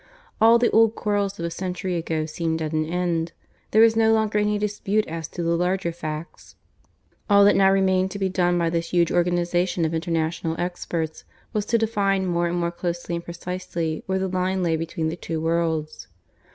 [0.41, 3.33] All the old quarrels of a century ago seemed at an end.
[3.69, 6.55] There was no longer any dispute as to the larger facts.
[7.29, 11.67] All that now remained to be done by this huge organization of international experts was
[11.67, 15.39] to define more and more closely and precisely where the line lay between the two
[15.39, 16.07] worlds.